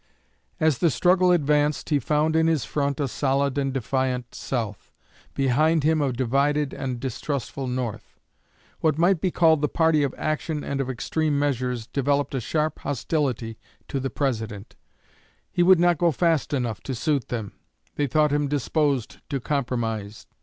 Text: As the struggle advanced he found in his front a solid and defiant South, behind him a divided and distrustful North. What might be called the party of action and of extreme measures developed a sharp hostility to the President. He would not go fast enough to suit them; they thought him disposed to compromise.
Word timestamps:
As 0.59 0.79
the 0.79 0.89
struggle 0.89 1.31
advanced 1.31 1.89
he 1.91 1.99
found 1.99 2.35
in 2.35 2.47
his 2.47 2.65
front 2.65 2.99
a 2.99 3.07
solid 3.07 3.55
and 3.59 3.71
defiant 3.71 4.33
South, 4.33 4.91
behind 5.35 5.83
him 5.83 6.01
a 6.01 6.11
divided 6.11 6.73
and 6.73 6.99
distrustful 6.99 7.67
North. 7.67 8.19
What 8.79 8.97
might 8.97 9.21
be 9.21 9.29
called 9.29 9.61
the 9.61 9.69
party 9.69 10.01
of 10.01 10.15
action 10.17 10.63
and 10.63 10.81
of 10.81 10.89
extreme 10.89 11.37
measures 11.37 11.85
developed 11.85 12.33
a 12.33 12.39
sharp 12.41 12.79
hostility 12.79 13.59
to 13.89 13.99
the 13.99 14.09
President. 14.09 14.75
He 15.51 15.61
would 15.61 15.79
not 15.79 15.99
go 15.99 16.09
fast 16.11 16.51
enough 16.51 16.81
to 16.81 16.95
suit 16.95 17.27
them; 17.27 17.51
they 17.95 18.07
thought 18.07 18.31
him 18.33 18.47
disposed 18.47 19.19
to 19.29 19.39
compromise. 19.39 20.25